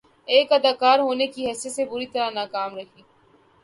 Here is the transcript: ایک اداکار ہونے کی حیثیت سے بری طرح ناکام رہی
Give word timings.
ایک 0.27 0.51
اداکار 0.53 0.99
ہونے 0.99 1.27
کی 1.33 1.47
حیثیت 1.47 1.73
سے 1.73 1.85
بری 1.85 2.05
طرح 2.13 2.29
ناکام 2.33 2.75
رہی 2.75 3.01